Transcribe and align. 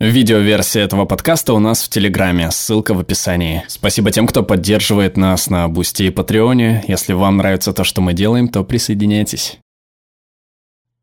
Видеоверсия 0.00 0.84
этого 0.84 1.04
подкаста 1.04 1.52
у 1.52 1.58
нас 1.58 1.82
в 1.82 1.90
Телеграме, 1.90 2.50
ссылка 2.50 2.94
в 2.94 3.00
описании. 3.00 3.64
Спасибо 3.68 4.10
тем, 4.10 4.26
кто 4.26 4.42
поддерживает 4.42 5.18
нас 5.18 5.50
на 5.50 5.68
Бусти 5.68 6.04
и 6.04 6.10
Патреоне. 6.10 6.82
Если 6.88 7.12
вам 7.12 7.36
нравится 7.36 7.74
то, 7.74 7.84
что 7.84 8.00
мы 8.00 8.14
делаем, 8.14 8.48
то 8.48 8.64
присоединяйтесь. 8.64 9.58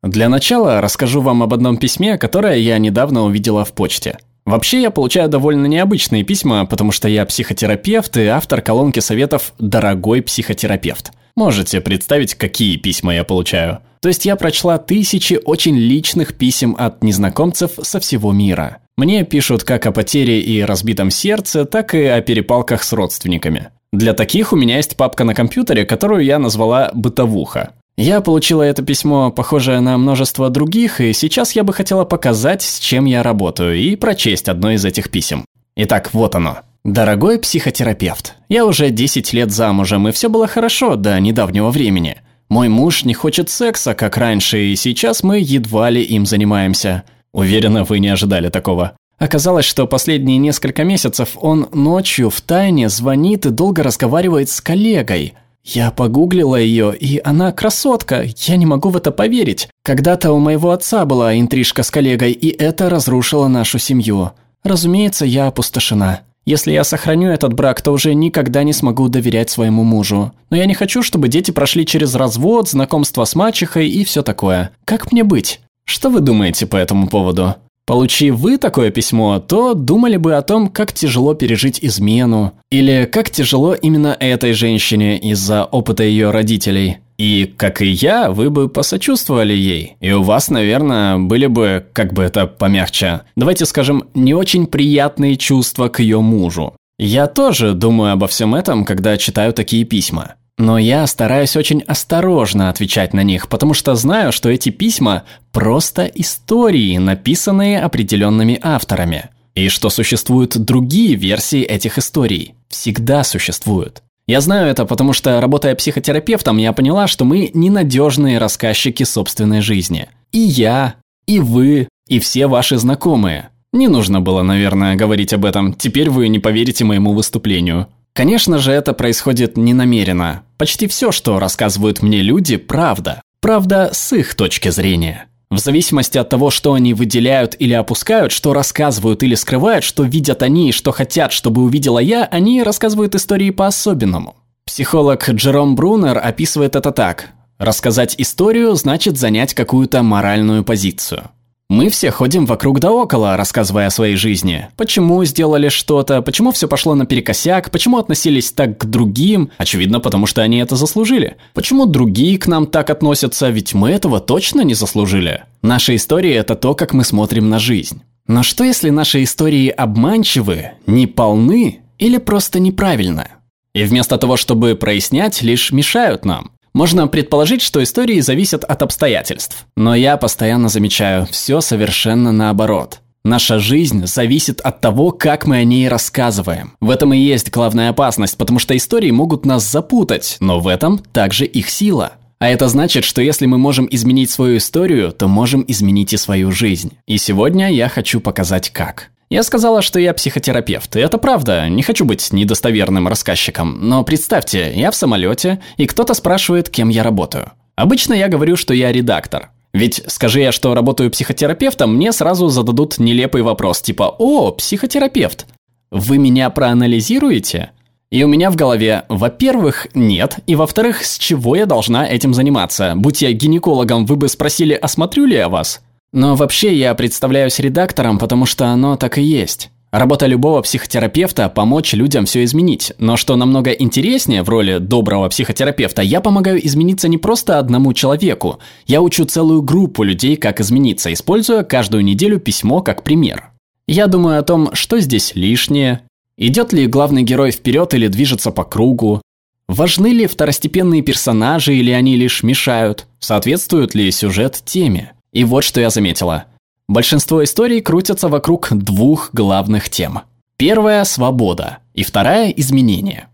Для 0.02 0.28
начала 0.28 0.80
расскажу 0.80 1.20
вам 1.20 1.44
об 1.44 1.54
одном 1.54 1.76
письме, 1.76 2.18
которое 2.18 2.56
я 2.56 2.76
недавно 2.78 3.22
увидела 3.22 3.64
в 3.64 3.72
почте. 3.72 4.18
Вообще 4.44 4.82
я 4.82 4.90
получаю 4.90 5.28
довольно 5.28 5.66
необычные 5.66 6.24
письма, 6.24 6.66
потому 6.66 6.90
что 6.90 7.06
я 7.06 7.24
психотерапевт 7.24 8.16
и 8.16 8.26
автор 8.26 8.62
колонки 8.62 8.98
советов 8.98 9.54
«Дорогой 9.60 10.22
психотерапевт». 10.22 11.12
Можете 11.36 11.80
представить, 11.80 12.34
какие 12.34 12.76
письма 12.76 13.14
я 13.14 13.22
получаю. 13.22 13.78
То 14.00 14.08
есть 14.08 14.26
я 14.26 14.34
прочла 14.34 14.78
тысячи 14.78 15.38
очень 15.44 15.76
личных 15.76 16.36
писем 16.36 16.74
от 16.76 17.04
незнакомцев 17.04 17.78
со 17.80 18.00
всего 18.00 18.32
мира. 18.32 18.78
Мне 18.98 19.22
пишут 19.22 19.62
как 19.62 19.86
о 19.86 19.92
потере 19.92 20.40
и 20.40 20.60
разбитом 20.60 21.12
сердце, 21.12 21.64
так 21.64 21.94
и 21.94 22.02
о 22.02 22.20
перепалках 22.20 22.82
с 22.82 22.92
родственниками. 22.92 23.68
Для 23.92 24.12
таких 24.12 24.52
у 24.52 24.56
меня 24.56 24.78
есть 24.78 24.96
папка 24.96 25.22
на 25.22 25.36
компьютере, 25.36 25.86
которую 25.86 26.24
я 26.24 26.40
назвала 26.40 26.90
«бытовуха». 26.94 27.74
Я 27.96 28.20
получила 28.20 28.64
это 28.64 28.82
письмо, 28.82 29.30
похожее 29.30 29.78
на 29.78 29.98
множество 29.98 30.50
других, 30.50 31.00
и 31.00 31.12
сейчас 31.12 31.52
я 31.52 31.62
бы 31.62 31.72
хотела 31.72 32.04
показать, 32.04 32.62
с 32.62 32.80
чем 32.80 33.04
я 33.04 33.22
работаю, 33.22 33.76
и 33.76 33.94
прочесть 33.94 34.48
одно 34.48 34.72
из 34.72 34.84
этих 34.84 35.12
писем. 35.12 35.44
Итак, 35.76 36.10
вот 36.12 36.34
оно. 36.34 36.58
Дорогой 36.84 37.38
психотерапевт, 37.38 38.34
я 38.48 38.66
уже 38.66 38.90
10 38.90 39.32
лет 39.32 39.52
замужем, 39.52 40.08
и 40.08 40.12
все 40.12 40.28
было 40.28 40.48
хорошо 40.48 40.96
до 40.96 41.20
недавнего 41.20 41.70
времени. 41.70 42.16
Мой 42.48 42.68
муж 42.68 43.04
не 43.04 43.14
хочет 43.14 43.48
секса, 43.48 43.94
как 43.94 44.16
раньше, 44.16 44.58
и 44.58 44.74
сейчас 44.74 45.22
мы 45.22 45.38
едва 45.38 45.88
ли 45.88 46.02
им 46.02 46.26
занимаемся. 46.26 47.04
Уверена, 47.32 47.84
вы 47.84 47.98
не 47.98 48.08
ожидали 48.08 48.48
такого. 48.48 48.92
Оказалось, 49.18 49.64
что 49.64 49.86
последние 49.86 50.38
несколько 50.38 50.84
месяцев 50.84 51.30
он 51.36 51.68
ночью 51.72 52.30
в 52.30 52.40
тайне 52.40 52.88
звонит 52.88 53.46
и 53.46 53.50
долго 53.50 53.82
разговаривает 53.82 54.48
с 54.48 54.60
коллегой. 54.60 55.34
Я 55.64 55.90
погуглила 55.90 56.56
ее, 56.56 56.96
и 56.96 57.20
она 57.22 57.52
красотка, 57.52 58.24
я 58.36 58.56
не 58.56 58.64
могу 58.64 58.88
в 58.88 58.96
это 58.96 59.10
поверить. 59.10 59.68
Когда-то 59.84 60.32
у 60.32 60.38
моего 60.38 60.70
отца 60.70 61.04
была 61.04 61.38
интрижка 61.38 61.82
с 61.82 61.90
коллегой, 61.90 62.32
и 62.32 62.48
это 62.48 62.88
разрушило 62.88 63.48
нашу 63.48 63.78
семью. 63.78 64.30
Разумеется, 64.62 65.26
я 65.26 65.48
опустошена. 65.48 66.20
Если 66.46 66.72
я 66.72 66.84
сохраню 66.84 67.28
этот 67.28 67.52
брак, 67.52 67.82
то 67.82 67.92
уже 67.92 68.14
никогда 68.14 68.62
не 68.62 68.72
смогу 68.72 69.08
доверять 69.08 69.50
своему 69.50 69.84
мужу. 69.84 70.32
Но 70.48 70.56
я 70.56 70.64
не 70.64 70.72
хочу, 70.72 71.02
чтобы 71.02 71.28
дети 71.28 71.50
прошли 71.50 71.84
через 71.84 72.14
развод, 72.14 72.70
знакомство 72.70 73.26
с 73.26 73.34
мачехой 73.34 73.90
и 73.90 74.02
все 74.04 74.22
такое. 74.22 74.70
Как 74.86 75.12
мне 75.12 75.24
быть? 75.24 75.60
Что 75.88 76.10
вы 76.10 76.20
думаете 76.20 76.66
по 76.66 76.76
этому 76.76 77.08
поводу? 77.08 77.54
Получив 77.86 78.34
вы 78.34 78.58
такое 78.58 78.90
письмо, 78.90 79.38
то 79.38 79.72
думали 79.72 80.18
бы 80.18 80.34
о 80.34 80.42
том, 80.42 80.68
как 80.68 80.92
тяжело 80.92 81.32
пережить 81.32 81.78
измену, 81.80 82.52
или 82.70 83.08
как 83.10 83.30
тяжело 83.30 83.72
именно 83.72 84.14
этой 84.20 84.52
женщине 84.52 85.18
из-за 85.18 85.64
опыта 85.64 86.02
ее 86.02 86.30
родителей. 86.30 86.98
И, 87.16 87.52
как 87.56 87.80
и 87.80 87.86
я, 87.86 88.30
вы 88.30 88.50
бы 88.50 88.68
посочувствовали 88.68 89.54
ей. 89.54 89.96
И 90.00 90.12
у 90.12 90.22
вас, 90.22 90.50
наверное, 90.50 91.16
были 91.16 91.46
бы, 91.46 91.86
как 91.94 92.12
бы 92.12 92.22
это 92.22 92.46
помягче, 92.46 93.22
давайте 93.34 93.64
скажем, 93.64 94.04
не 94.12 94.34
очень 94.34 94.66
приятные 94.66 95.36
чувства 95.36 95.88
к 95.88 96.00
ее 96.00 96.20
мужу. 96.20 96.74
Я 96.98 97.28
тоже 97.28 97.72
думаю 97.72 98.12
обо 98.12 98.26
всем 98.26 98.54
этом, 98.54 98.84
когда 98.84 99.16
читаю 99.16 99.54
такие 99.54 99.84
письма. 99.84 100.34
Но 100.58 100.76
я 100.76 101.06
стараюсь 101.06 101.56
очень 101.56 101.82
осторожно 101.82 102.68
отвечать 102.68 103.14
на 103.14 103.22
них, 103.22 103.48
потому 103.48 103.74
что 103.74 103.94
знаю, 103.94 104.32
что 104.32 104.50
эти 104.50 104.70
письма 104.70 105.22
просто 105.52 106.04
истории, 106.06 106.98
написанные 106.98 107.80
определенными 107.80 108.58
авторами. 108.60 109.30
И 109.54 109.68
что 109.68 109.88
существуют 109.88 110.56
другие 110.58 111.14
версии 111.14 111.62
этих 111.62 111.96
историй. 111.98 112.54
Всегда 112.68 113.24
существуют. 113.24 114.02
Я 114.26 114.40
знаю 114.40 114.68
это, 114.68 114.84
потому 114.84 115.12
что, 115.12 115.40
работая 115.40 115.74
психотерапевтом, 115.74 116.58
я 116.58 116.72
поняла, 116.72 117.06
что 117.06 117.24
мы 117.24 117.50
ненадежные 117.54 118.38
рассказчики 118.38 119.04
собственной 119.04 119.62
жизни. 119.62 120.08
И 120.32 120.38
я, 120.38 120.96
и 121.26 121.38
вы, 121.40 121.88
и 122.08 122.18
все 122.18 122.46
ваши 122.46 122.76
знакомые. 122.78 123.48
Не 123.72 123.88
нужно 123.88 124.20
было, 124.20 124.42
наверное, 124.42 124.96
говорить 124.96 125.32
об 125.32 125.44
этом, 125.44 125.72
теперь 125.72 126.10
вы 126.10 126.28
не 126.28 126.40
поверите 126.40 126.84
моему 126.84 127.12
выступлению. 127.12 127.86
Конечно 128.18 128.58
же, 128.58 128.72
это 128.72 128.94
происходит 128.94 129.56
ненамеренно. 129.56 130.42
Почти 130.56 130.88
все, 130.88 131.12
что 131.12 131.38
рассказывают 131.38 132.02
мне 132.02 132.20
люди, 132.20 132.56
правда. 132.56 133.22
Правда 133.40 133.90
с 133.92 134.12
их 134.12 134.34
точки 134.34 134.70
зрения. 134.70 135.26
В 135.50 135.58
зависимости 135.58 136.18
от 136.18 136.28
того, 136.28 136.50
что 136.50 136.72
они 136.72 136.94
выделяют 136.94 137.54
или 137.60 137.74
опускают, 137.74 138.32
что 138.32 138.54
рассказывают 138.54 139.22
или 139.22 139.36
скрывают, 139.36 139.84
что 139.84 140.02
видят 140.02 140.42
они 140.42 140.70
и 140.70 140.72
что 140.72 140.90
хотят, 140.90 141.30
чтобы 141.32 141.62
увидела 141.62 142.00
я, 142.00 142.24
они 142.24 142.64
рассказывают 142.64 143.14
истории 143.14 143.50
по-особенному. 143.50 144.34
Психолог 144.66 145.30
Джером 145.30 145.76
Брунер 145.76 146.18
описывает 146.18 146.74
это 146.74 146.90
так. 146.90 147.28
Рассказать 147.56 148.16
историю 148.18 148.74
значит 148.74 149.16
занять 149.16 149.54
какую-то 149.54 150.02
моральную 150.02 150.64
позицию. 150.64 151.30
Мы 151.70 151.90
все 151.90 152.10
ходим 152.10 152.46
вокруг 152.46 152.80
да 152.80 152.90
около, 152.90 153.36
рассказывая 153.36 153.88
о 153.88 153.90
своей 153.90 154.16
жизни. 154.16 154.68
Почему 154.76 155.22
сделали 155.26 155.68
что-то, 155.68 156.22
почему 156.22 156.50
все 156.50 156.66
пошло 156.66 156.94
наперекосяк, 156.94 157.70
почему 157.70 157.98
относились 157.98 158.52
так 158.52 158.78
к 158.78 158.86
другим, 158.86 159.50
очевидно, 159.58 160.00
потому 160.00 160.24
что 160.24 160.40
они 160.40 160.58
это 160.58 160.76
заслужили. 160.76 161.36
Почему 161.52 161.84
другие 161.84 162.38
к 162.38 162.46
нам 162.46 162.66
так 162.66 162.88
относятся, 162.88 163.50
ведь 163.50 163.74
мы 163.74 163.90
этого 163.90 164.18
точно 164.18 164.62
не 164.62 164.72
заслужили. 164.72 165.44
Наша 165.60 165.94
история– 165.94 166.34
это 166.36 166.54
то, 166.54 166.74
как 166.74 166.94
мы 166.94 167.04
смотрим 167.04 167.50
на 167.50 167.58
жизнь. 167.58 168.00
Но 168.26 168.42
что 168.42 168.64
если 168.64 168.88
наши 168.88 169.22
истории 169.22 169.68
обманчивы, 169.68 170.70
неполны 170.86 171.80
или 171.98 172.16
просто 172.16 172.60
неправильны? 172.60 173.28
И 173.74 173.84
вместо 173.84 174.16
того, 174.16 174.38
чтобы 174.38 174.74
прояснять, 174.74 175.42
лишь 175.42 175.70
мешают 175.70 176.24
нам. 176.24 176.50
Можно 176.72 177.08
предположить, 177.08 177.62
что 177.62 177.82
истории 177.82 178.20
зависят 178.20 178.64
от 178.64 178.82
обстоятельств. 178.82 179.66
Но 179.76 179.94
я 179.94 180.16
постоянно 180.16 180.68
замечаю, 180.68 181.26
все 181.26 181.60
совершенно 181.60 182.32
наоборот. 182.32 183.00
Наша 183.24 183.58
жизнь 183.58 184.06
зависит 184.06 184.60
от 184.60 184.80
того, 184.80 185.10
как 185.10 185.46
мы 185.46 185.58
о 185.58 185.64
ней 185.64 185.88
рассказываем. 185.88 186.72
В 186.80 186.88
этом 186.90 187.12
и 187.12 187.18
есть 187.18 187.50
главная 187.50 187.90
опасность, 187.90 188.38
потому 188.38 188.58
что 188.58 188.76
истории 188.76 189.10
могут 189.10 189.44
нас 189.44 189.70
запутать, 189.70 190.36
но 190.40 190.60
в 190.60 190.68
этом 190.68 190.98
также 190.98 191.44
их 191.44 191.68
сила. 191.68 192.12
А 192.38 192.48
это 192.48 192.68
значит, 192.68 193.04
что 193.04 193.20
если 193.20 193.46
мы 193.46 193.58
можем 193.58 193.88
изменить 193.90 194.30
свою 194.30 194.58
историю, 194.58 195.12
то 195.12 195.26
можем 195.26 195.64
изменить 195.66 196.12
и 196.12 196.16
свою 196.16 196.52
жизнь. 196.52 196.92
И 197.06 197.18
сегодня 197.18 197.70
я 197.72 197.88
хочу 197.88 198.20
показать 198.20 198.70
как. 198.70 199.10
Я 199.30 199.42
сказала, 199.42 199.82
что 199.82 200.00
я 200.00 200.14
психотерапевт, 200.14 200.96
и 200.96 201.00
это 201.00 201.18
правда, 201.18 201.68
не 201.68 201.82
хочу 201.82 202.06
быть 202.06 202.32
недостоверным 202.32 203.08
рассказчиком, 203.08 203.78
но 203.86 204.02
представьте, 204.02 204.72
я 204.74 204.90
в 204.90 204.94
самолете, 204.94 205.60
и 205.76 205.86
кто-то 205.86 206.14
спрашивает, 206.14 206.70
кем 206.70 206.88
я 206.88 207.02
работаю. 207.02 207.52
Обычно 207.76 208.14
я 208.14 208.28
говорю, 208.28 208.56
что 208.56 208.72
я 208.72 208.90
редактор. 208.90 209.50
Ведь 209.74 210.02
скажи 210.06 210.40
я, 210.40 210.50
что 210.50 210.72
работаю 210.72 211.10
психотерапевтом, 211.10 211.94
мне 211.94 212.12
сразу 212.12 212.48
зададут 212.48 212.98
нелепый 212.98 213.42
вопрос, 213.42 213.82
типа 213.82 214.14
«О, 214.18 214.50
психотерапевт, 214.52 215.46
вы 215.90 216.16
меня 216.16 216.48
проанализируете?» 216.48 217.70
И 218.10 218.24
у 218.24 218.28
меня 218.28 218.50
в 218.50 218.56
голове, 218.56 219.04
во-первых, 219.10 219.88
нет, 219.92 220.38
и 220.46 220.54
во-вторых, 220.54 221.04
с 221.04 221.18
чего 221.18 221.54
я 221.54 221.66
должна 221.66 222.08
этим 222.08 222.32
заниматься? 222.32 222.94
Будь 222.96 223.20
я 223.20 223.32
гинекологом, 223.32 224.06
вы 224.06 224.16
бы 224.16 224.28
спросили, 224.28 224.72
осмотрю 224.72 225.26
ли 225.26 225.36
я 225.36 225.50
вас? 225.50 225.82
Но 226.12 226.36
вообще 226.36 226.74
я 226.74 226.94
представляюсь 226.94 227.58
редактором, 227.58 228.18
потому 228.18 228.46
что 228.46 228.66
оно 228.66 228.96
так 228.96 229.18
и 229.18 229.22
есть. 229.22 229.70
Работа 229.90 230.26
любого 230.26 230.60
психотерапевта– 230.60 231.48
помочь 231.54 231.94
людям 231.94 232.26
все 232.26 232.44
изменить. 232.44 232.92
Но 232.98 233.16
что 233.16 233.36
намного 233.36 233.70
интереснее 233.70 234.42
в 234.42 234.48
роли 234.50 234.78
доброго 234.78 235.30
психотерапевта, 235.30 236.02
я 236.02 236.20
помогаю 236.20 236.64
измениться 236.66 237.08
не 237.08 237.16
просто 237.16 237.58
одному 237.58 237.94
человеку. 237.94 238.58
Я 238.86 239.00
учу 239.00 239.24
целую 239.24 239.62
группу 239.62 240.02
людей, 240.02 240.36
как 240.36 240.60
измениться, 240.60 241.10
используя 241.10 241.62
каждую 241.62 242.04
неделю 242.04 242.38
письмо 242.38 242.82
как 242.82 243.02
пример. 243.02 243.50
Я 243.86 244.08
думаю 244.08 244.38
о 244.38 244.42
том, 244.42 244.74
что 244.74 245.00
здесь 245.00 245.34
лишнее, 245.34 246.02
идет 246.36 246.74
ли 246.74 246.86
главный 246.86 247.22
герой 247.22 247.50
вперед 247.50 247.94
или 247.94 248.08
движется 248.08 248.50
по 248.50 248.64
кругу, 248.64 249.22
важны 249.68 250.08
ли 250.08 250.26
второстепенные 250.26 251.00
персонажи 251.00 251.74
или 251.74 251.92
они 251.92 252.16
лишь 252.16 252.42
мешают, 252.42 253.06
соответствует 253.20 253.94
ли 253.94 254.10
сюжет 254.10 254.60
теме. 254.66 255.14
И 255.32 255.44
вот 255.44 255.64
что 255.64 255.80
я 255.80 255.90
заметила. 255.90 256.46
Большинство 256.88 257.44
историй 257.44 257.80
крутятся 257.80 258.28
вокруг 258.28 258.68
двух 258.72 259.30
главных 259.32 259.90
тем. 259.90 260.20
Первая– 260.56 261.04
свобода, 261.04 261.78
и 261.94 262.02
вторая– 262.02 262.50
изменение. 262.56 263.28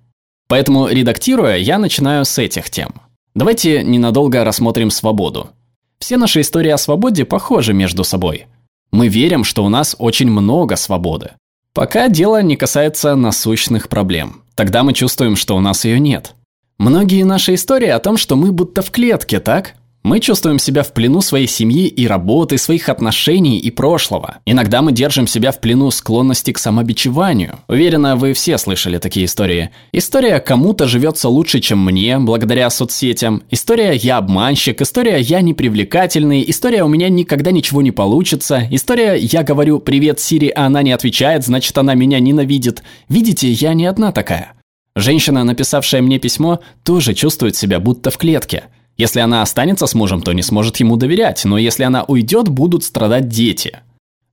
Поэтому, 0.49 0.89
редактируя, 0.89 1.57
я 1.57 1.79
начинаю 1.79 2.25
с 2.25 2.37
этих 2.39 2.69
тем. 2.69 2.95
Давайте 3.35 3.83
ненадолго 3.83 4.45
рассмотрим 4.45 4.91
свободу. 4.91 5.51
Все 5.99 6.17
наши 6.17 6.41
истории 6.43 6.71
о 6.71 6.79
свободе 6.79 7.25
похожи 7.25 7.73
между 7.73 8.05
собой. 8.05 8.47
Мы 8.91 9.09
верим, 9.09 9.43
что 9.43 9.65
у 9.65 9.69
нас 9.69 9.97
очень 9.99 10.31
много 10.31 10.77
свободы. 10.77 11.33
Пока 11.73 12.09
дело 12.09 12.43
не 12.43 12.57
касается 12.57 13.17
насущных 13.17 13.89
проблем. 13.89 14.43
Тогда 14.55 14.83
мы 14.83 14.93
чувствуем, 14.93 15.35
что 15.35 15.57
у 15.57 15.61
нас 15.61 15.85
ее 15.85 15.99
нет. 15.99 16.35
Многие 16.79 17.25
наши 17.25 17.55
истории 17.55 17.89
о 17.89 17.99
том, 17.99 18.17
что 18.17 18.37
мы 18.37 18.53
будто 18.53 18.83
в 18.83 18.91
клетке, 18.91 19.41
так? 19.41 19.75
Мы 20.05 20.21
чувствуем 20.21 20.59
себя 20.59 20.83
в 20.83 20.93
плену 20.93 21.23
своей 21.23 21.47
семьи 21.47 21.87
и 21.87 22.07
работы, 22.07 22.59
своих 22.59 22.91
отношений 22.91 23.59
и 23.59 23.71
прошлого. 23.71 24.37
Иногда 24.45 24.83
мы 24.83 24.93
держим 24.93 25.27
себя 25.27 25.51
в 25.51 25.63
плену 25.63 25.91
склонности 25.91 26.53
к 26.53 26.59
самобичеванию. 26.59 27.61
Уверена, 27.69 28.15
вы 28.15 28.35
все 28.35 28.59
слышали 28.59 28.99
такие 28.99 29.25
истории. 29.25 29.71
История 29.93 30.41
кому-то 30.41 30.87
живется 30.87 31.31
лучше, 31.31 31.61
чем 31.61 31.83
мне, 31.83 32.19
благодаря 32.19 32.69
соцсетям. 32.69 33.45
История 33.51 33.95
«я 33.95 34.19
обманщик», 34.19 34.83
история 34.83 35.21
«я 35.21 35.41
непривлекательный», 35.41 36.45
история 36.47 36.85
«у 36.85 36.89
меня 36.89 37.09
никогда 37.09 37.51
ничего 37.51 37.81
не 37.81 37.91
получится», 37.91 38.69
история 38.71 39.17
«я 39.17 39.43
говорю 39.43 39.79
«привет, 39.79 40.21
Сири», 40.21 40.49
а 40.49 40.67
она 40.67 40.83
не 40.83 40.93
отвечает, 40.93 41.47
значит 41.47 41.79
она 41.79 41.95
меня 41.95 42.21
ненавидит». 42.21 42.83
Видите, 43.09 43.51
я 43.51 43.73
не 43.73 43.87
одна 43.87 44.13
такая. 44.13 44.53
Женщина, 44.95 45.45
написавшая 45.45 46.03
мне 46.03 46.19
письмо, 46.19 46.61
тоже 46.85 47.15
чувствует 47.15 47.57
себя 47.57 47.81
будто 47.81 48.11
в 48.11 48.19
клетке– 48.19 48.65
если 48.97 49.21
она 49.21 49.43
останется 49.43 49.87
с 49.87 49.95
мужем, 49.95 50.23
то 50.23 50.33
не 50.33 50.43
сможет 50.43 50.77
ему 50.79 50.97
доверять, 50.97 51.45
но 51.45 51.59
если 51.59 51.83
она 51.83 52.05
уйдет, 52.05 52.49
будут 52.49 52.85
страдать 52.85 53.29
дети. 53.29 53.81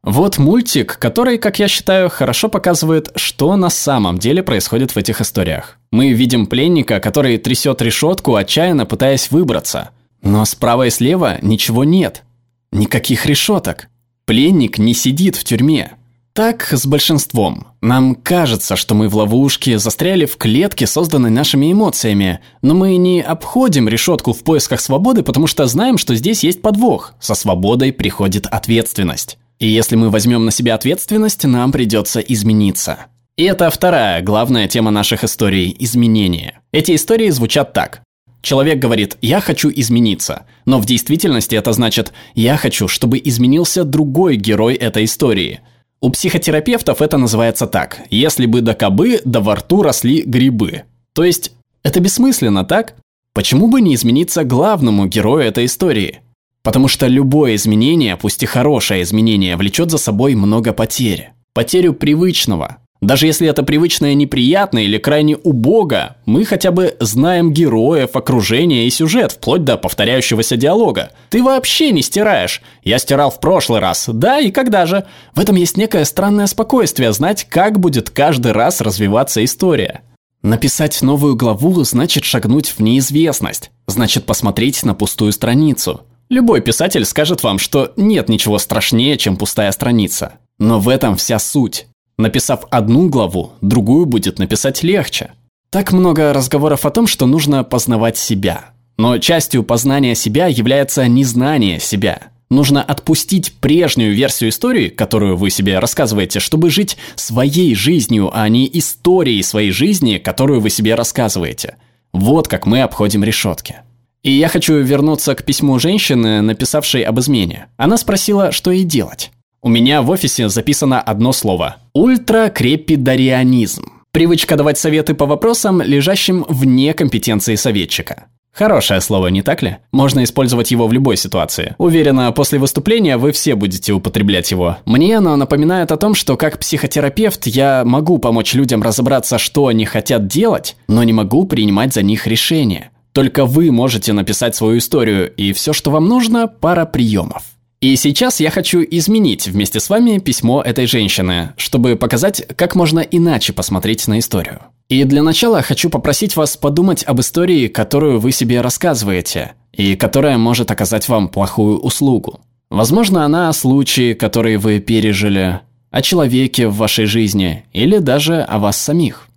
Вот 0.03 0.39
мультик, 0.39 0.97
который, 0.97 1.37
как 1.37 1.59
я 1.59 1.67
считаю, 1.67 2.09
хорошо 2.09 2.49
показывает, 2.49 3.11
что 3.15 3.55
на 3.55 3.69
самом 3.69 4.17
деле 4.17 4.41
происходит 4.41 4.91
в 4.91 4.97
этих 4.97 5.21
историях. 5.21 5.77
Мы 5.91 6.13
видим 6.13 6.47
пленника, 6.47 6.99
который 6.99 7.37
трясет 7.37 7.81
решетку, 7.83 8.35
отчаянно 8.35 8.87
пытаясь 8.87 9.29
выбраться. 9.29 9.91
Но 10.23 10.43
справа 10.45 10.87
и 10.87 10.89
слева 10.89 11.37
ничего 11.41 11.83
нет. 11.83 12.23
Никаких 12.71 13.27
решеток. 13.27 13.89
Пленник 14.25 14.79
не 14.79 14.95
сидит 14.95 15.35
в 15.35 15.43
тюрьме. 15.43 15.91
Так 16.33 16.71
с 16.71 16.85
большинством. 16.85 17.67
Нам 17.81 18.15
кажется, 18.15 18.77
что 18.77 18.95
мы 18.95 19.09
в 19.09 19.15
ловушке, 19.17 19.77
застряли 19.77 20.25
в 20.25 20.37
клетке, 20.37 20.87
созданной 20.87 21.29
нашими 21.29 21.73
эмоциями, 21.73 22.39
но 22.61 22.73
мы 22.73 22.95
не 22.95 23.21
обходим 23.21 23.89
решетку 23.89 24.31
в 24.31 24.41
поисках 24.43 24.79
свободы, 24.79 25.23
потому 25.23 25.47
что 25.47 25.67
знаем, 25.67 25.97
что 25.97 26.15
здесь 26.15 26.45
есть 26.45 26.61
подвох. 26.61 27.15
Со 27.19 27.35
свободой 27.35 27.91
приходит 27.91 28.45
ответственность. 28.45 29.39
И 29.59 29.67
если 29.67 29.97
мы 29.97 30.09
возьмем 30.09 30.45
на 30.45 30.51
себя 30.51 30.75
ответственность, 30.75 31.43
нам 31.43 31.73
придется 31.73 32.21
измениться. 32.21 33.07
И 33.35 33.43
это 33.43 33.69
вторая 33.69 34.21
главная 34.21 34.69
тема 34.69 34.89
наших 34.89 35.25
историй– 35.25 35.75
изменения. 35.79 36.61
Эти 36.71 36.95
истории 36.95 37.29
звучат 37.29 37.73
так. 37.73 38.03
Человек 38.41 38.79
говорит 38.79 39.17
«я 39.21 39.41
хочу 39.41 39.69
измениться», 39.69 40.45
но 40.65 40.79
в 40.79 40.85
действительности 40.85 41.55
это 41.55 41.73
значит 41.73 42.13
«я 42.35 42.55
хочу, 42.55 42.87
чтобы 42.87 43.21
изменился 43.21 43.83
другой 43.83 44.37
герой 44.37 44.75
этой 44.75 45.03
истории», 45.03 45.59
у 46.01 46.09
психотерапевтов 46.09 47.01
это 47.01 47.17
называется 47.17 47.67
так. 47.67 48.01
Если 48.09 48.47
бы 48.47 48.61
до 48.61 48.73
кобы, 48.73 49.21
до 49.23 49.39
во 49.39 49.55
рту 49.55 49.83
росли 49.83 50.23
грибы. 50.23 50.83
То 51.13 51.23
есть, 51.23 51.53
это 51.83 51.99
бессмысленно, 51.99 52.65
так? 52.65 52.95
Почему 53.33 53.67
бы 53.67 53.81
не 53.81 53.95
измениться 53.95 54.43
главному 54.43 55.05
герою 55.05 55.47
этой 55.47 55.65
истории? 55.65 56.19
Потому 56.63 56.87
что 56.87 57.07
любое 57.07 57.55
изменение, 57.55 58.17
пусть 58.17 58.43
и 58.43 58.47
хорошее 58.47 59.03
изменение, 59.03 59.55
влечет 59.55 59.89
за 59.91 59.97
собой 59.97 60.35
много 60.35 60.73
потерь. 60.73 61.31
Потерю 61.53 61.93
привычного, 61.93 62.77
даже 63.01 63.25
если 63.25 63.47
это 63.47 63.63
привычное 63.63 64.13
неприятно 64.13 64.77
или 64.77 64.99
крайне 64.99 65.35
убого, 65.35 66.17
мы 66.25 66.45
хотя 66.45 66.71
бы 66.71 66.95
знаем 66.99 67.51
героев, 67.51 68.15
окружение 68.15 68.85
и 68.85 68.91
сюжет, 68.91 69.31
вплоть 69.31 69.63
до 69.63 69.77
повторяющегося 69.77 70.55
диалога. 70.55 71.11
Ты 71.29 71.41
вообще 71.41 71.91
не 71.91 72.03
стираешь. 72.03 72.61
Я 72.83 72.99
стирал 72.99 73.31
в 73.31 73.39
прошлый 73.39 73.79
раз. 73.79 74.07
Да, 74.07 74.39
и 74.39 74.51
когда 74.51 74.85
же? 74.85 75.05
В 75.33 75.39
этом 75.39 75.55
есть 75.55 75.77
некое 75.77 76.05
странное 76.05 76.45
спокойствие, 76.45 77.11
знать, 77.11 77.47
как 77.49 77.79
будет 77.79 78.11
каждый 78.11 78.51
раз 78.51 78.81
развиваться 78.81 79.43
история. 79.43 80.01
Написать 80.43 81.01
новую 81.01 81.35
главу 81.35 81.83
значит 81.83 82.23
шагнуть 82.23 82.69
в 82.69 82.81
неизвестность, 82.81 83.71
значит 83.87 84.25
посмотреть 84.25 84.83
на 84.83 84.93
пустую 84.93 85.31
страницу. 85.31 86.01
Любой 86.29 86.61
писатель 86.61 87.05
скажет 87.05 87.41
вам, 87.41 87.57
что 87.57 87.93
нет 87.95 88.29
ничего 88.29 88.59
страшнее, 88.59 89.17
чем 89.17 89.37
пустая 89.37 89.71
страница. 89.71 90.33
Но 90.59 90.79
в 90.79 90.87
этом 90.87 91.15
вся 91.15 91.39
суть. 91.39 91.87
Написав 92.21 92.67
одну 92.69 93.09
главу, 93.09 93.53
другую 93.61 94.05
будет 94.05 94.37
написать 94.37 94.83
легче. 94.83 95.31
Так 95.71 95.91
много 95.91 96.33
разговоров 96.33 96.85
о 96.85 96.91
том, 96.91 97.07
что 97.07 97.25
нужно 97.25 97.63
познавать 97.63 98.15
себя. 98.15 98.65
Но 98.99 99.17
частью 99.17 99.63
познания 99.63 100.13
себя 100.13 100.45
является 100.45 101.07
незнание 101.07 101.79
себя. 101.79 102.27
Нужно 102.51 102.83
отпустить 102.83 103.53
прежнюю 103.53 104.13
версию 104.13 104.51
истории, 104.51 104.89
которую 104.89 105.35
вы 105.35 105.49
себе 105.49 105.79
рассказываете, 105.79 106.39
чтобы 106.39 106.69
жить 106.69 106.95
своей 107.15 107.73
жизнью, 107.73 108.29
а 108.31 108.47
не 108.49 108.69
историей 108.71 109.41
своей 109.41 109.71
жизни, 109.71 110.19
которую 110.19 110.61
вы 110.61 110.69
себе 110.69 110.93
рассказываете. 110.93 111.77
Вот 112.13 112.47
как 112.47 112.67
мы 112.67 112.83
обходим 112.83 113.23
решетки. 113.23 113.77
И 114.21 114.31
я 114.31 114.47
хочу 114.47 114.75
вернуться 114.75 115.33
к 115.33 115.43
письму 115.43 115.79
женщины, 115.79 116.41
написавшей 116.41 117.01
об 117.01 117.19
измене. 117.19 117.69
Она 117.77 117.97
спросила, 117.97 118.51
что 118.51 118.69
ей 118.69 118.83
делать. 118.83 119.31
У 119.63 119.69
меня 119.69 120.01
в 120.01 120.09
офисе 120.09 120.49
записано 120.49 120.99
одно 120.99 121.31
слово– 121.31 121.75
ультракрепидарианизм. 121.93 123.91
Привычка 124.11 124.55
давать 124.55 124.79
советы 124.79 125.13
по 125.13 125.27
вопросам, 125.27 125.83
лежащим 125.83 126.47
вне 126.49 126.95
компетенции 126.95 127.53
советчика. 127.53 128.25
Хорошее 128.51 129.01
слово, 129.01 129.27
не 129.27 129.43
так 129.43 129.61
ли? 129.61 129.77
Можно 129.91 130.23
использовать 130.23 130.71
его 130.71 130.87
в 130.87 130.93
любой 130.93 131.15
ситуации. 131.15 131.75
Уверена, 131.77 132.31
после 132.31 132.57
выступления 132.57 133.17
вы 133.17 133.31
все 133.33 133.53
будете 133.53 133.93
употреблять 133.93 134.49
его. 134.49 134.77
Мне 134.85 135.19
оно 135.19 135.35
напоминает 135.35 135.91
о 135.91 135.97
том, 135.97 136.15
что 136.15 136.37
как 136.37 136.57
психотерапевт 136.57 137.45
я 137.45 137.83
могу 137.85 138.17
помочь 138.17 138.55
людям 138.55 138.81
разобраться, 138.81 139.37
что 139.37 139.67
они 139.67 139.85
хотят 139.85 140.25
делать, 140.25 140.75
но 140.87 141.03
не 141.03 141.13
могу 141.13 141.45
принимать 141.45 141.93
за 141.93 142.01
них 142.01 142.25
решения. 142.25 142.89
Только 143.11 143.45
вы 143.45 143.71
можете 143.71 144.11
написать 144.11 144.55
свою 144.55 144.79
историю, 144.79 145.31
и 145.31 145.53
все, 145.53 145.71
что 145.71 145.91
вам 145.91 146.07
нужно– 146.07 146.47
пара 146.61 146.85
приемов. 146.85 147.43
И 147.81 147.95
сейчас 147.95 148.39
я 148.39 148.51
хочу 148.51 148.83
изменить 148.83 149.47
вместе 149.47 149.79
с 149.79 149.89
вами 149.89 150.19
письмо 150.19 150.61
этой 150.61 150.85
женщины, 150.85 151.53
чтобы 151.57 151.95
показать, 151.95 152.45
как 152.55 152.75
можно 152.75 152.99
иначе 152.99 153.53
посмотреть 153.53 154.07
на 154.07 154.19
историю. 154.19 154.59
И 154.87 155.03
для 155.03 155.23
начала 155.23 155.63
хочу 155.63 155.89
попросить 155.89 156.35
вас 156.35 156.57
подумать 156.57 157.03
об 157.03 157.21
истории, 157.21 157.67
которую 157.67 158.19
вы 158.19 158.33
себе 158.33 158.61
рассказываете, 158.61 159.53
и 159.73 159.95
которая 159.95 160.37
может 160.37 160.69
оказать 160.69 161.09
вам 161.09 161.27
плохую 161.27 161.79
услугу. 161.79 162.41
Возможно, 162.69 163.25
она 163.25 163.49
о 163.49 163.53
случае, 163.53 164.13
который 164.13 164.57
вы 164.57 164.79
пережили, 164.79 165.61
о 165.89 166.03
человеке 166.03 166.67
в 166.67 166.75
вашей 166.75 167.05
жизни 167.05 167.65
или 167.73 167.97
даже 167.97 168.43
о 168.43 168.59
вас 168.59 168.77
самих. 168.77 169.27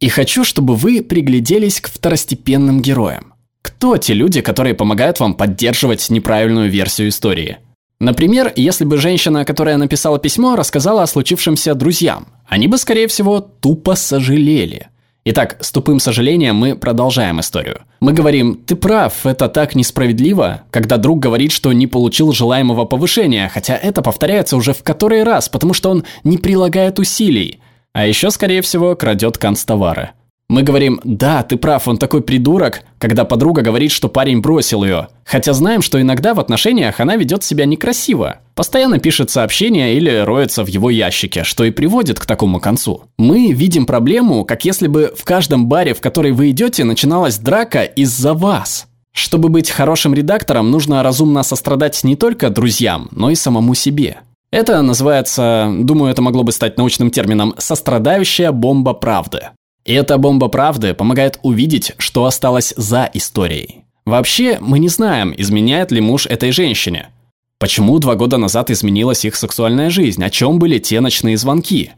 И 0.00 0.08
хочу, 0.08 0.44
чтобы 0.44 0.76
вы 0.76 1.02
пригляделись 1.02 1.82
к 1.82 1.90
второстепенным 1.90 2.80
героям. 2.80 3.34
Кто 3.60 3.98
те 3.98 4.14
люди, 4.14 4.40
которые 4.40 4.74
помогают 4.74 5.20
вам 5.20 5.34
поддерживать 5.34 6.08
неправильную 6.08 6.70
версию 6.70 7.10
истории– 7.10 7.58
Например, 8.02 8.52
если 8.56 8.84
бы 8.84 8.96
женщина, 8.96 9.44
которая 9.44 9.76
написала 9.76 10.18
письмо, 10.18 10.56
рассказала 10.56 11.04
о 11.04 11.06
случившемся 11.06 11.72
друзьям, 11.76 12.26
они 12.48 12.66
бы, 12.66 12.76
скорее 12.76 13.06
всего, 13.06 13.38
тупо 13.38 13.94
сожалели. 13.94 14.88
Итак, 15.24 15.58
с 15.60 15.70
тупым 15.70 16.00
сожалением 16.00 16.56
мы 16.56 16.74
продолжаем 16.74 17.38
историю. 17.38 17.82
Мы 18.00 18.12
говорим, 18.12 18.56
ты 18.56 18.74
прав, 18.74 19.24
это 19.24 19.48
так 19.48 19.76
несправедливо, 19.76 20.62
когда 20.72 20.96
друг 20.96 21.20
говорит, 21.20 21.52
что 21.52 21.72
не 21.72 21.86
получил 21.86 22.32
желаемого 22.32 22.86
повышения, 22.86 23.48
хотя 23.48 23.76
это 23.76 24.02
повторяется 24.02 24.56
уже 24.56 24.72
в 24.72 24.82
который 24.82 25.22
раз, 25.22 25.48
потому 25.48 25.72
что 25.72 25.90
он 25.90 26.02
не 26.24 26.38
прилагает 26.38 26.98
усилий. 26.98 27.60
А 27.92 28.04
еще, 28.04 28.32
скорее 28.32 28.62
всего, 28.62 28.96
крадет 28.96 29.38
канцтовары. 29.38 30.10
Мы 30.52 30.64
говорим, 30.64 31.00
да, 31.02 31.42
ты 31.42 31.56
прав, 31.56 31.88
он 31.88 31.96
такой 31.96 32.20
придурок, 32.20 32.82
когда 32.98 33.24
подруга 33.24 33.62
говорит, 33.62 33.90
что 33.90 34.10
парень 34.10 34.42
бросил 34.42 34.84
ее. 34.84 35.08
Хотя 35.24 35.54
знаем, 35.54 35.80
что 35.80 35.98
иногда 35.98 36.34
в 36.34 36.40
отношениях 36.40 37.00
она 37.00 37.16
ведет 37.16 37.42
себя 37.42 37.64
некрасиво. 37.64 38.36
Постоянно 38.54 38.98
пишет 38.98 39.30
сообщения 39.30 39.94
или 39.94 40.14
роется 40.14 40.62
в 40.62 40.66
его 40.66 40.90
ящике, 40.90 41.42
что 41.42 41.64
и 41.64 41.70
приводит 41.70 42.20
к 42.20 42.26
такому 42.26 42.60
концу. 42.60 43.04
Мы 43.16 43.52
видим 43.52 43.86
проблему, 43.86 44.44
как 44.44 44.66
если 44.66 44.88
бы 44.88 45.14
в 45.16 45.24
каждом 45.24 45.68
баре, 45.68 45.94
в 45.94 46.02
который 46.02 46.32
вы 46.32 46.50
идете, 46.50 46.84
начиналась 46.84 47.38
драка 47.38 47.84
из-за 47.84 48.34
вас. 48.34 48.88
Чтобы 49.14 49.48
быть 49.48 49.70
хорошим 49.70 50.12
редактором, 50.12 50.70
нужно 50.70 51.02
разумно 51.02 51.44
сострадать 51.44 52.04
не 52.04 52.14
только 52.14 52.50
друзьям, 52.50 53.08
но 53.10 53.30
и 53.30 53.36
самому 53.36 53.72
себе. 53.72 54.18
Это 54.50 54.82
называется, 54.82 55.72
думаю, 55.78 56.12
это 56.12 56.20
могло 56.20 56.42
бы 56.42 56.52
стать 56.52 56.76
научным 56.76 57.10
термином, 57.10 57.54
сострадающая 57.56 58.52
бомба 58.52 58.92
правды. 58.92 59.48
И 59.84 59.92
эта 59.92 60.18
бомба 60.18 60.48
правды 60.48 60.94
помогает 60.94 61.38
увидеть, 61.42 61.92
что 61.98 62.24
осталось 62.24 62.72
за 62.76 63.10
историей. 63.14 63.84
Вообще, 64.04 64.58
мы 64.60 64.78
не 64.78 64.88
знаем, 64.88 65.34
изменяет 65.36 65.92
ли 65.92 66.00
муж 66.00 66.26
этой 66.26 66.52
женщине. 66.52 67.08
Почему 67.58 67.98
два 67.98 68.16
года 68.16 68.38
назад 68.38 68.70
изменилась 68.70 69.24
их 69.24 69.36
сексуальная 69.36 69.90
жизнь, 69.90 70.22
о 70.24 70.30
чем 70.30 70.58
были 70.58 70.78
те 70.78 71.00
ночные 71.00 71.36
звонки. 71.36 71.92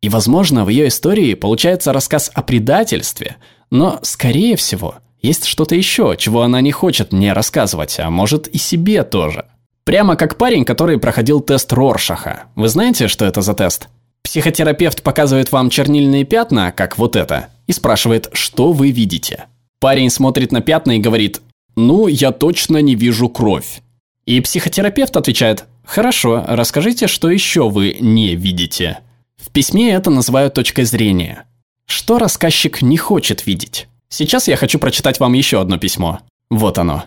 И, 0.00 0.08
возможно, 0.08 0.64
в 0.64 0.70
ее 0.70 0.88
истории 0.88 1.34
получается 1.34 1.92
рассказ 1.92 2.30
о 2.32 2.42
предательстве, 2.42 3.36
но, 3.70 3.98
скорее 4.02 4.56
всего, 4.56 4.94
есть 5.20 5.44
что-то 5.44 5.74
еще, 5.74 6.16
чего 6.18 6.42
она 6.42 6.62
не 6.62 6.72
хочет 6.72 7.12
мне 7.12 7.34
рассказывать, 7.34 8.00
а 8.00 8.08
может 8.08 8.48
и 8.48 8.56
себе 8.56 9.02
тоже. 9.04 9.44
Прямо 9.84 10.16
как 10.16 10.38
парень, 10.38 10.64
который 10.64 10.98
проходил 10.98 11.40
тест 11.40 11.70
Роршаха. 11.72 12.44
Вы 12.54 12.68
знаете, 12.68 13.08
что 13.08 13.26
это 13.26 13.42
за 13.42 13.52
тест? 13.52 13.88
Психотерапевт 14.30 15.02
показывает 15.02 15.50
вам 15.50 15.70
чернильные 15.70 16.22
пятна, 16.22 16.70
как 16.70 16.98
вот 16.98 17.16
это, 17.16 17.48
и 17.66 17.72
спрашивает, 17.72 18.28
что 18.32 18.70
вы 18.70 18.92
видите. 18.92 19.46
Парень 19.80 20.08
смотрит 20.08 20.52
на 20.52 20.60
пятна 20.60 20.92
и 20.92 21.00
говорит, 21.00 21.42
Ну, 21.74 22.06
я 22.06 22.30
точно 22.30 22.80
не 22.80 22.94
вижу 22.94 23.28
кровь. 23.28 23.82
И 24.26 24.40
психотерапевт 24.40 25.16
отвечает, 25.16 25.64
хорошо, 25.84 26.44
расскажите, 26.46 27.08
что 27.08 27.28
еще 27.28 27.68
вы 27.68 27.96
не 27.98 28.36
видите. 28.36 29.00
В 29.36 29.50
письме 29.50 29.90
это 29.90 30.10
называют 30.10 30.54
точкой 30.54 30.84
зрения. 30.84 31.46
Что 31.86 32.20
рассказчик 32.20 32.82
не 32.82 32.98
хочет 32.98 33.48
видеть? 33.48 33.88
Сейчас 34.10 34.46
я 34.46 34.54
хочу 34.54 34.78
прочитать 34.78 35.18
вам 35.18 35.32
еще 35.32 35.60
одно 35.60 35.76
письмо. 35.76 36.20
Вот 36.50 36.78
оно. 36.78 37.06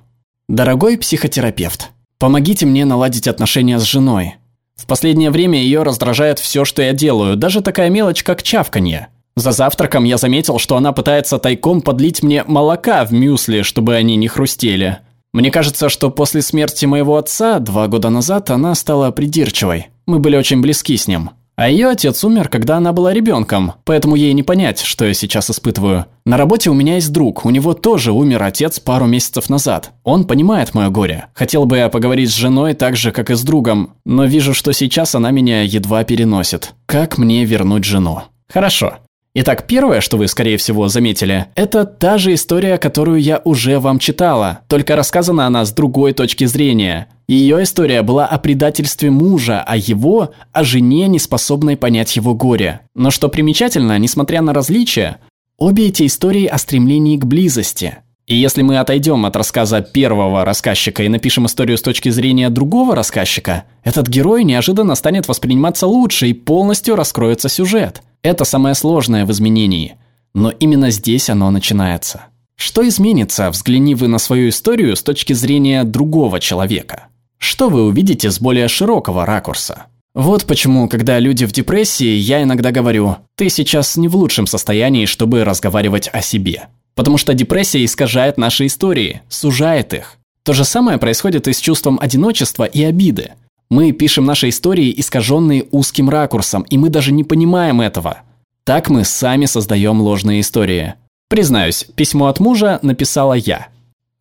Дорогой 0.49 0.97
психотерапевт, 0.97 1.89
помогите 2.19 2.65
мне 2.65 2.83
наладить 2.83 3.29
отношения 3.29 3.79
с 3.79 3.83
женой. 3.83 4.35
В 4.75 4.87
последнее 4.87 5.31
время 5.31 5.61
ее 5.61 5.83
раздражает 5.83 6.39
все, 6.39 6.65
что 6.65 6.81
я 6.81 6.93
делаю, 6.93 7.35
даже 7.35 7.61
такая 7.61 7.89
мелочь, 7.89 8.23
как 8.23 8.43
чавканье. 8.43 9.09
За 9.35 9.51
завтраком 9.51 10.03
я 10.03 10.17
заметил, 10.17 10.59
что 10.59 10.77
она 10.77 10.91
пытается 10.91 11.39
тайком 11.39 11.81
подлить 11.81 12.21
мне 12.21 12.43
молока 12.45 13.03
в 13.05 13.11
мюсли, 13.11 13.61
чтобы 13.61 13.95
они 13.95 14.15
не 14.15 14.27
хрустели. 14.27 14.99
Мне 15.31 15.49
кажется, 15.49 15.89
что 15.89 16.11
после 16.11 16.43
смерти 16.43 16.85
моего 16.85 17.17
отца 17.17 17.59
два 17.59 17.87
года 17.87 18.09
назад 18.09 18.51
она 18.51 18.75
стала 18.75 19.09
придирчивой. 19.09 19.87
Мы 20.05 20.19
были 20.19 20.35
очень 20.37 20.61
близки 20.61 20.95
с 20.95 21.07
ним. 21.07 21.31
А 21.55 21.69
ее 21.69 21.89
отец 21.89 22.23
умер, 22.23 22.49
когда 22.49 22.77
она 22.77 22.93
была 22.93 23.13
ребенком, 23.13 23.73
поэтому 23.85 24.15
ей 24.15 24.33
не 24.33 24.41
понять, 24.41 24.79
что 24.79 25.05
я 25.05 25.13
сейчас 25.13 25.51
испытываю. 25.51 26.07
На 26.25 26.37
работе 26.37 26.69
у 26.69 26.73
меня 26.73 26.95
есть 26.95 27.11
друг, 27.11 27.45
у 27.45 27.49
него 27.51 27.73
тоже 27.73 28.11
умер 28.11 28.41
отец 28.41 28.79
пару 28.79 29.05
месяцев 29.05 29.49
назад. 29.49 29.91
Он 30.03 30.25
понимает 30.25 30.73
мое 30.73 30.89
горе. 30.89 31.27
Хотел 31.33 31.65
бы 31.65 31.77
я 31.77 31.89
поговорить 31.89 32.31
с 32.31 32.35
женой 32.35 32.73
так 32.73 32.95
же, 32.95 33.11
как 33.11 33.29
и 33.29 33.35
с 33.35 33.43
другом, 33.43 33.93
но 34.03 34.25
вижу, 34.25 34.53
что 34.53 34.71
сейчас 34.71 35.13
она 35.13 35.29
меня 35.31 35.61
едва 35.61 36.03
переносит. 36.03 36.73
Как 36.87 37.17
мне 37.19 37.45
вернуть 37.45 37.83
жену? 37.83 38.23
Хорошо. 38.51 38.97
Итак, 39.35 39.65
первое, 39.65 39.99
что 39.99 40.17
вы, 40.17 40.27
скорее 40.27 40.57
всего, 40.57 40.89
заметили, 40.89 41.47
это 41.55 41.85
та 41.85 42.19
же 42.19 42.35
история, 42.35 42.77
которую 42.77 43.19
я 43.19 43.41
уже 43.43 43.79
вам 43.79 43.97
читала, 43.97 44.59
только 44.67 44.95
рассказана 44.95 45.47
она 45.47 45.65
с 45.65 45.71
другой 45.71 46.13
точки 46.13 46.45
зрения. 46.45 47.07
Ее 47.27 47.63
история 47.63 48.03
была 48.03 48.27
о 48.27 48.37
предательстве 48.37 49.09
мужа, 49.09 49.63
а 49.65 49.75
его– 49.75 50.33
о 50.51 50.63
жене, 50.63 51.07
не 51.07 51.17
способной 51.17 51.77
понять 51.77 52.15
его 52.15 52.35
горе. 52.35 52.81
Но 52.93 53.09
что 53.09 53.27
примечательно, 53.27 53.97
несмотря 53.97 54.43
на 54.43 54.53
различия, 54.53 55.17
обе 55.57 55.87
эти 55.87 56.05
истории 56.05 56.45
о 56.45 56.59
стремлении 56.59 57.17
к 57.17 57.25
близости. 57.25 57.97
И 58.27 58.35
если 58.35 58.61
мы 58.61 58.77
отойдем 58.77 59.25
от 59.25 59.35
рассказа 59.35 59.81
первого 59.81 60.45
рассказчика 60.45 61.01
и 61.01 61.09
напишем 61.09 61.47
историю 61.47 61.79
с 61.79 61.81
точки 61.81 62.09
зрения 62.09 62.51
другого 62.51 62.95
рассказчика, 62.95 63.63
этот 63.83 64.07
герой 64.07 64.43
неожиданно 64.43 64.93
станет 64.93 65.27
восприниматься 65.27 65.87
лучше 65.87 66.27
и 66.27 66.33
полностью 66.33 66.95
раскроется 66.95 67.49
сюжет– 67.49 68.03
это 68.23 68.45
самое 68.45 68.73
сложное 68.73 69.25
в 69.25 69.31
изменении, 69.31 69.97
но 70.33 70.49
именно 70.49 70.89
здесь 70.89 71.29
оно 71.29 71.51
начинается. 71.51 72.25
Что 72.55 72.87
изменится, 72.87 73.49
взгляни 73.49 73.95
вы 73.95 74.07
на 74.07 74.17
свою 74.17 74.49
историю 74.49 74.95
с 74.95 75.03
точки 75.03 75.33
зрения 75.33 75.83
другого 75.83 76.39
человека? 76.39 77.07
Что 77.37 77.69
вы 77.69 77.83
увидите 77.85 78.31
с 78.31 78.39
более 78.39 78.67
широкого 78.69 79.25
ракурса? 79.25 79.87
Вот 80.15 80.45
почему, 80.45 80.87
когда 80.87 81.19
люди 81.19 81.45
в 81.45 81.51
депрессии, 81.51 82.15
я 82.15 82.43
иногда 82.43 82.71
говорю, 82.71 83.17
ты 83.35 83.49
сейчас 83.49 83.97
не 83.97 84.07
в 84.07 84.15
лучшем 84.15 84.47
состоянии, 84.47 85.05
чтобы 85.05 85.43
разговаривать 85.43 86.09
о 86.13 86.21
себе. 86.21 86.67
Потому 86.95 87.17
что 87.17 87.33
депрессия 87.33 87.83
искажает 87.83 88.37
наши 88.37 88.67
истории, 88.67 89.21
сужает 89.27 89.93
их. 89.93 90.17
То 90.43 90.53
же 90.53 90.65
самое 90.65 90.99
происходит 90.99 91.47
и 91.47 91.53
с 91.53 91.59
чувством 91.59 91.97
одиночества 91.99 92.65
и 92.65 92.83
обиды. 92.83 93.31
Мы 93.73 93.91
пишем 93.91 94.25
наши 94.25 94.49
истории, 94.49 94.93
искаженные 94.95 95.65
узким 95.71 96.07
ракурсом, 96.07 96.61
и 96.69 96.77
мы 96.77 96.89
даже 96.89 97.11
не 97.11 97.23
понимаем 97.23 97.81
этого. 97.81 98.19
Так 98.65 98.91
мы 98.91 99.03
сами 99.03 99.45
создаем 99.45 99.99
ложные 99.99 100.41
истории. 100.41 100.93
Признаюсь, 101.27 101.83
письмо 101.95 102.27
от 102.27 102.39
мужа 102.39 102.77
написала 102.83 103.33
я. 103.33 103.69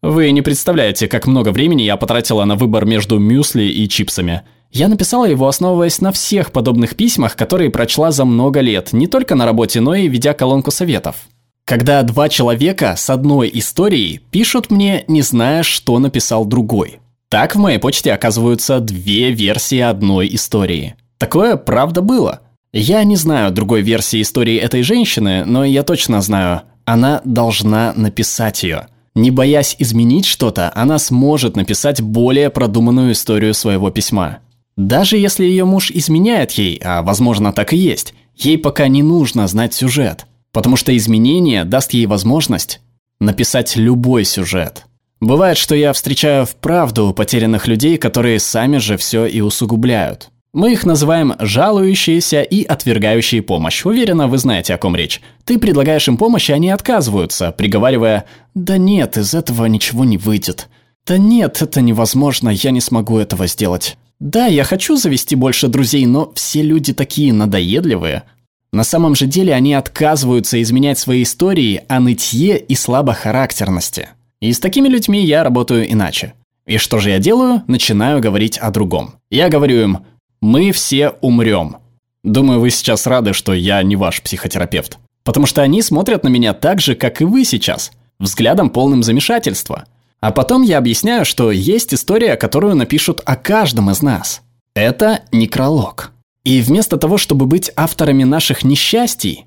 Вы 0.00 0.30
не 0.30 0.40
представляете, 0.40 1.06
как 1.06 1.26
много 1.26 1.50
времени 1.50 1.82
я 1.82 1.98
потратила 1.98 2.46
на 2.46 2.56
выбор 2.56 2.86
между 2.86 3.18
мюсли 3.18 3.64
и 3.64 3.86
чипсами. 3.90 4.40
Я 4.70 4.88
написала 4.88 5.26
его, 5.26 5.46
основываясь 5.46 6.00
на 6.00 6.12
всех 6.12 6.50
подобных 6.50 6.96
письмах, 6.96 7.36
которые 7.36 7.68
прочла 7.68 8.10
за 8.10 8.24
много 8.24 8.60
лет, 8.60 8.94
не 8.94 9.06
только 9.06 9.34
на 9.34 9.44
работе, 9.44 9.82
но 9.82 9.94
и 9.94 10.08
ведя 10.08 10.32
колонку 10.32 10.70
советов. 10.70 11.26
Когда 11.66 12.02
два 12.04 12.30
человека 12.30 12.94
с 12.96 13.10
одной 13.10 13.50
историей 13.52 14.22
пишут 14.30 14.70
мне, 14.70 15.04
не 15.08 15.20
зная, 15.20 15.62
что 15.62 15.98
написал 15.98 16.46
другой. 16.46 17.01
Так 17.32 17.54
в 17.54 17.58
моей 17.58 17.78
почте 17.78 18.12
оказываются 18.12 18.78
две 18.78 19.30
версии 19.30 19.78
одной 19.78 20.28
истории. 20.34 20.96
Такое 21.16 21.56
правда 21.56 22.02
было. 22.02 22.40
Я 22.74 23.02
не 23.04 23.16
знаю 23.16 23.50
другой 23.52 23.80
версии 23.80 24.20
истории 24.20 24.58
этой 24.58 24.82
женщины, 24.82 25.46
но 25.46 25.64
я 25.64 25.82
точно 25.82 26.20
знаю, 26.20 26.60
она 26.84 27.22
должна 27.24 27.94
написать 27.96 28.62
ее. 28.64 28.88
Не 29.14 29.30
боясь 29.30 29.76
изменить 29.78 30.26
что-то, 30.26 30.70
она 30.74 30.98
сможет 30.98 31.56
написать 31.56 32.02
более 32.02 32.50
продуманную 32.50 33.12
историю 33.12 33.54
своего 33.54 33.88
письма. 33.88 34.40
Даже 34.76 35.16
если 35.16 35.46
ее 35.46 35.64
муж 35.64 35.90
изменяет 35.90 36.50
ей, 36.52 36.78
а 36.84 37.00
возможно 37.00 37.54
так 37.54 37.72
и 37.72 37.78
есть, 37.78 38.12
ей 38.36 38.58
пока 38.58 38.88
не 38.88 39.02
нужно 39.02 39.48
знать 39.48 39.72
сюжет, 39.72 40.26
потому 40.52 40.76
что 40.76 40.94
изменение 40.94 41.64
даст 41.64 41.94
ей 41.94 42.04
возможность 42.04 42.82
написать 43.20 43.74
любой 43.76 44.26
сюжет. 44.26 44.84
Бывает, 45.22 45.56
что 45.56 45.76
я 45.76 45.92
встречаю 45.92 46.44
вправду 46.46 47.14
потерянных 47.14 47.68
людей, 47.68 47.96
которые 47.96 48.40
сами 48.40 48.78
же 48.78 48.96
все 48.96 49.24
и 49.24 49.40
усугубляют. 49.40 50.30
Мы 50.52 50.72
их 50.72 50.84
называем 50.84 51.34
жалующиеся 51.38 52.42
и 52.42 52.64
отвергающие 52.64 53.40
помощь. 53.40 53.84
Уверена, 53.84 54.26
вы 54.26 54.38
знаете, 54.38 54.74
о 54.74 54.78
ком 54.78 54.96
речь. 54.96 55.20
Ты 55.44 55.60
предлагаешь 55.60 56.08
им 56.08 56.16
помощь, 56.16 56.50
и 56.50 56.52
они 56.52 56.70
отказываются, 56.70 57.52
приговаривая 57.52 58.24
«Да 58.56 58.78
нет, 58.78 59.16
из 59.16 59.32
этого 59.32 59.66
ничего 59.66 60.04
не 60.04 60.18
выйдет». 60.18 60.68
«Да 61.06 61.18
нет, 61.18 61.62
это 61.62 61.80
невозможно, 61.80 62.48
я 62.48 62.72
не 62.72 62.80
смогу 62.80 63.18
этого 63.18 63.46
сделать». 63.46 63.98
«Да, 64.18 64.46
я 64.46 64.64
хочу 64.64 64.96
завести 64.96 65.36
больше 65.36 65.68
друзей, 65.68 66.04
но 66.04 66.32
все 66.34 66.62
люди 66.62 66.92
такие 66.92 67.32
надоедливые». 67.32 68.24
На 68.72 68.82
самом 68.82 69.14
же 69.14 69.26
деле 69.26 69.54
они 69.54 69.74
отказываются 69.74 70.60
изменять 70.60 70.98
свои 70.98 71.22
истории 71.22 71.84
о 71.86 72.00
нытье 72.00 72.58
и 72.58 72.74
слабохарактерности. 72.74 74.08
И 74.42 74.52
с 74.52 74.58
такими 74.58 74.88
людьми 74.88 75.24
я 75.24 75.44
работаю 75.44 75.90
иначе. 75.90 76.34
И 76.66 76.76
что 76.76 76.98
же 76.98 77.10
я 77.10 77.20
делаю? 77.20 77.62
Начинаю 77.68 78.20
говорить 78.20 78.58
о 78.58 78.72
другом. 78.72 79.14
Я 79.30 79.48
говорю 79.48 79.80
им, 79.80 79.98
мы 80.40 80.72
все 80.72 81.10
умрем. 81.20 81.76
Думаю, 82.24 82.58
вы 82.58 82.70
сейчас 82.70 83.06
рады, 83.06 83.34
что 83.34 83.54
я 83.54 83.80
не 83.84 83.94
ваш 83.94 84.20
психотерапевт. 84.20 84.98
Потому 85.22 85.46
что 85.46 85.62
они 85.62 85.80
смотрят 85.80 86.24
на 86.24 86.28
меня 86.28 86.54
так 86.54 86.80
же, 86.80 86.96
как 86.96 87.20
и 87.20 87.24
вы 87.24 87.44
сейчас, 87.44 87.92
взглядом 88.18 88.70
полным 88.70 89.04
замешательства. 89.04 89.84
А 90.20 90.32
потом 90.32 90.62
я 90.62 90.78
объясняю, 90.78 91.24
что 91.24 91.52
есть 91.52 91.94
история, 91.94 92.34
которую 92.34 92.74
напишут 92.74 93.20
о 93.24 93.36
каждом 93.36 93.90
из 93.90 94.02
нас. 94.02 94.42
Это 94.74 95.20
некролог. 95.30 96.10
И 96.42 96.62
вместо 96.62 96.96
того, 96.96 97.16
чтобы 97.16 97.46
быть 97.46 97.70
авторами 97.76 98.24
наших 98.24 98.64
несчастий, 98.64 99.46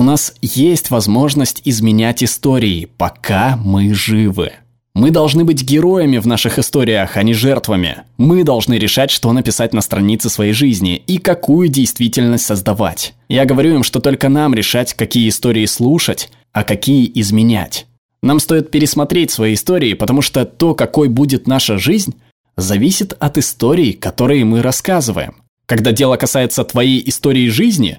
у 0.00 0.02
нас 0.02 0.32
есть 0.40 0.90
возможность 0.90 1.60
изменять 1.66 2.24
истории, 2.24 2.88
пока 2.96 3.58
мы 3.62 3.92
живы. 3.92 4.52
Мы 4.94 5.10
должны 5.10 5.44
быть 5.44 5.62
героями 5.62 6.16
в 6.16 6.26
наших 6.26 6.58
историях, 6.58 7.18
а 7.18 7.22
не 7.22 7.34
жертвами. 7.34 7.98
Мы 8.16 8.42
должны 8.42 8.78
решать, 8.78 9.10
что 9.10 9.30
написать 9.30 9.74
на 9.74 9.82
странице 9.82 10.30
своей 10.30 10.54
жизни 10.54 10.96
и 10.96 11.18
какую 11.18 11.68
действительность 11.68 12.46
создавать. 12.46 13.12
Я 13.28 13.44
говорю 13.44 13.74
им, 13.74 13.82
что 13.82 14.00
только 14.00 14.30
нам 14.30 14.54
решать, 14.54 14.94
какие 14.94 15.28
истории 15.28 15.66
слушать, 15.66 16.30
а 16.52 16.64
какие 16.64 17.10
изменять. 17.20 17.86
Нам 18.22 18.40
стоит 18.40 18.70
пересмотреть 18.70 19.30
свои 19.30 19.52
истории, 19.52 19.92
потому 19.92 20.22
что 20.22 20.46
то, 20.46 20.74
какой 20.74 21.10
будет 21.10 21.46
наша 21.46 21.76
жизнь, 21.76 22.14
зависит 22.56 23.12
от 23.20 23.36
историй, 23.36 23.92
которые 23.92 24.46
мы 24.46 24.62
рассказываем. 24.62 25.42
Когда 25.66 25.92
дело 25.92 26.16
касается 26.16 26.64
твоей 26.64 27.06
истории 27.06 27.50
жизни, 27.50 27.98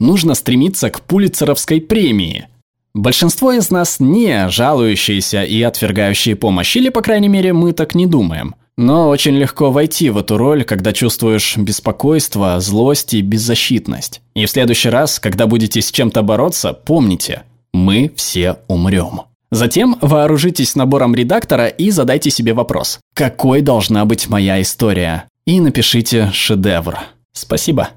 нужно 0.00 0.34
стремиться 0.34 0.90
к 0.90 1.02
пулицеровской 1.02 1.80
премии. 1.80 2.48
Большинство 2.92 3.52
из 3.52 3.70
нас 3.70 4.00
не 4.00 4.48
жалующиеся 4.48 5.44
и 5.44 5.62
отвергающие 5.62 6.34
помощь, 6.34 6.74
или, 6.76 6.88
по 6.88 7.02
крайней 7.02 7.28
мере, 7.28 7.52
мы 7.52 7.72
так 7.72 7.94
не 7.94 8.06
думаем. 8.06 8.56
Но 8.76 9.10
очень 9.10 9.36
легко 9.36 9.70
войти 9.70 10.10
в 10.10 10.18
эту 10.18 10.38
роль, 10.38 10.64
когда 10.64 10.92
чувствуешь 10.92 11.56
беспокойство, 11.56 12.58
злость 12.60 13.14
и 13.14 13.20
беззащитность. 13.20 14.22
И 14.34 14.46
в 14.46 14.50
следующий 14.50 14.88
раз, 14.88 15.20
когда 15.20 15.46
будете 15.46 15.82
с 15.82 15.92
чем-то 15.92 16.22
бороться, 16.22 16.72
помните, 16.72 17.42
мы 17.72 18.10
все 18.16 18.56
умрем. 18.66 19.22
Затем 19.50 19.96
вооружитесь 20.00 20.76
набором 20.76 21.14
редактора 21.14 21.66
и 21.66 21.90
задайте 21.90 22.30
себе 22.30 22.54
вопрос. 22.54 23.00
Какой 23.14 23.60
должна 23.60 24.04
быть 24.04 24.28
моя 24.28 24.60
история? 24.62 25.24
И 25.44 25.60
напишите 25.60 26.30
шедевр. 26.32 26.98
Спасибо. 27.32 27.90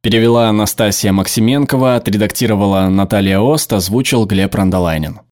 Перевела 0.00 0.48
Анастасия 0.48 1.12
Максименкова, 1.12 1.96
отредактировала 1.96 2.88
Наталья 2.88 3.40
Ост, 3.40 3.72
озвучил 3.72 4.26
Глеб 4.26 4.54
Рандолайнин. 4.54 5.20